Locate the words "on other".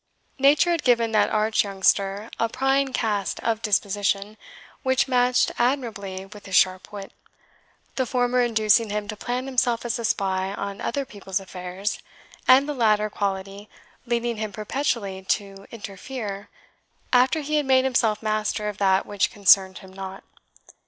10.55-11.05